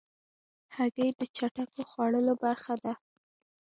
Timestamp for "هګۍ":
0.75-1.09